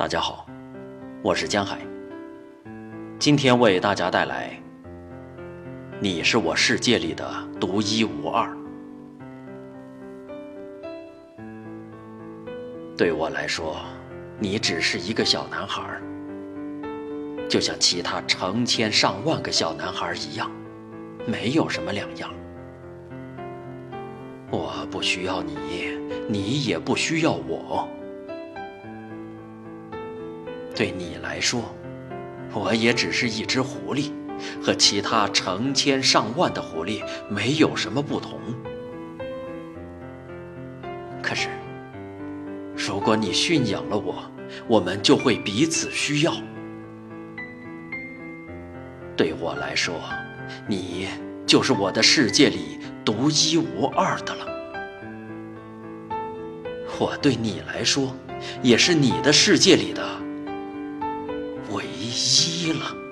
[0.00, 0.46] 大家好，
[1.22, 1.76] 我是江海。
[3.18, 4.58] 今天为大家带来
[6.00, 7.30] 《你是我世界里的
[7.60, 8.48] 独一无二》。
[12.96, 13.76] 对我来说，
[14.38, 16.00] 你只是一个小男孩，
[17.46, 20.50] 就像其他成千上万个小男孩一样，
[21.26, 22.30] 没有什么两样。
[24.50, 25.58] 我不需要你，
[26.26, 27.86] 你也不需要我。
[30.74, 31.74] 对你来说，
[32.52, 34.12] 我也只是一只狐狸，
[34.62, 38.40] 和其他成千上万的狐狸没有什么不同。
[41.22, 41.48] 可是，
[42.74, 44.24] 如果你驯养了我，
[44.66, 46.32] 我们就会彼此需要。
[49.16, 49.94] 对我来说，
[50.66, 51.08] 你
[51.46, 54.46] 就是我的世界里独一无二的了。
[56.98, 58.16] 我对你来说，
[58.62, 60.02] 也是你的世界里的。
[62.70, 63.09] 晕了。